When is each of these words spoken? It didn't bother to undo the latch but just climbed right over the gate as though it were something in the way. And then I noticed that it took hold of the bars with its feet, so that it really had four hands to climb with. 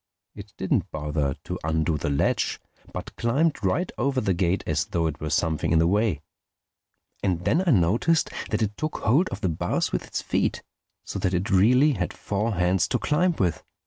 It 0.33 0.51
didn't 0.57 0.89
bother 0.89 1.35
to 1.43 1.59
undo 1.63 1.95
the 1.95 2.09
latch 2.09 2.59
but 2.91 3.05
just 3.09 3.17
climbed 3.17 3.63
right 3.63 3.91
over 3.99 4.19
the 4.19 4.33
gate 4.33 4.63
as 4.65 4.85
though 4.85 5.05
it 5.05 5.21
were 5.21 5.29
something 5.29 5.71
in 5.71 5.77
the 5.77 5.85
way. 5.85 6.21
And 7.21 7.45
then 7.45 7.63
I 7.63 7.69
noticed 7.69 8.31
that 8.49 8.63
it 8.63 8.75
took 8.77 8.95
hold 8.97 9.29
of 9.29 9.41
the 9.41 9.49
bars 9.49 9.91
with 9.91 10.07
its 10.07 10.19
feet, 10.19 10.63
so 11.03 11.19
that 11.19 11.35
it 11.35 11.51
really 11.51 11.93
had 11.93 12.13
four 12.13 12.53
hands 12.55 12.87
to 12.87 12.97
climb 12.97 13.33
with. 13.33 13.61